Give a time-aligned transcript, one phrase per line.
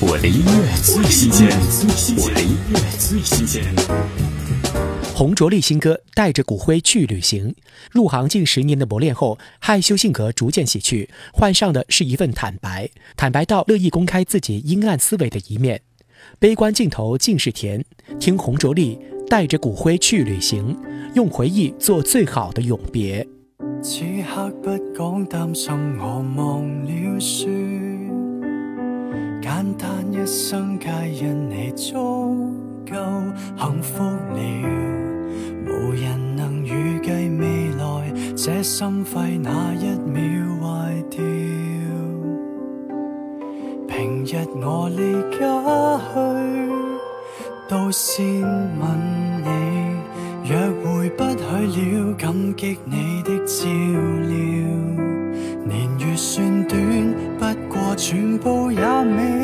[0.00, 1.48] 我的音乐最新鲜，
[2.16, 3.64] 我的音乐最新鲜。
[5.12, 7.48] 洪卓立新歌《带着骨灰去旅行》，
[7.90, 15.80] 入行近十年的磨练后，害羞性格逐渐洗去，换上的是一份坦白，坦白到乐意公开自己阴暗思维的一面。
[16.38, 17.84] 悲观尽头尽是甜，
[18.20, 18.96] 听洪卓立
[19.28, 20.76] 《带着骨灰去旅行》，
[21.16, 23.26] 用回忆做最好的永别。
[23.82, 27.48] 此刻不讲担心，我忘了说。
[29.78, 31.94] 简单一生皆因你足
[32.84, 32.96] 够
[33.56, 34.40] 幸福了，
[35.66, 40.20] 无人能预计未来这心肺哪一秒
[40.60, 41.22] 坏掉。
[43.86, 45.46] 平日我离家
[46.12, 46.18] 去，
[47.68, 48.82] 都先问
[49.44, 49.48] 你，
[50.50, 51.46] 约会不去
[52.00, 53.64] 了，感激你的照
[54.26, 54.34] 料。
[55.64, 56.78] 年月算短，
[57.38, 59.37] 不过全部也美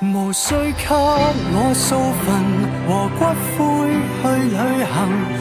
[0.00, 2.26] 无需给我数份
[2.86, 3.20] 和骨
[3.56, 3.58] 灰
[4.20, 4.94] 去旅行，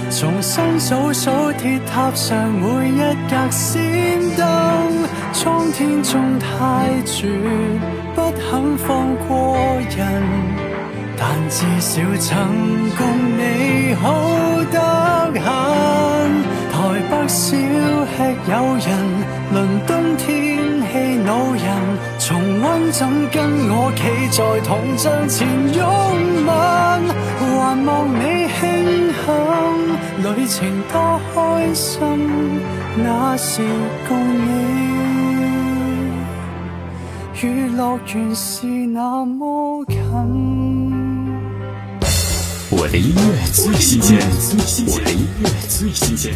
[0.10, 3.82] 重新数数铁塔上每一格闪
[4.38, 4.42] 灯。
[5.34, 6.46] 苍天中太
[7.04, 7.28] 绝，
[8.16, 9.58] 不肯放过
[9.98, 10.00] 人。
[11.18, 12.32] 但至少曾
[12.98, 13.02] 共
[13.38, 13.42] 你
[13.96, 14.04] 可
[18.06, 18.12] 吃
[18.52, 18.88] 友人，
[19.54, 19.56] 伦
[19.88, 20.28] 敦天
[20.92, 20.92] 气
[21.26, 21.64] 恼人，
[22.20, 22.30] 重
[22.62, 23.38] 温怎跟
[23.70, 25.82] 我企在铜像前拥
[26.46, 26.50] 吻，
[27.40, 27.42] 还
[27.88, 28.22] 望你
[28.60, 28.62] 庆
[29.24, 29.26] 幸
[30.22, 30.58] 旅程
[30.92, 30.94] 多
[31.34, 31.36] 开
[31.74, 32.00] 心，
[32.98, 33.52] 那时
[34.08, 34.12] 共
[34.46, 34.48] 你，
[37.42, 37.44] 与
[37.76, 39.98] 乐园是那么近。
[42.70, 44.20] 我的音乐最新鲜，
[44.88, 46.34] 我的音乐最新鲜。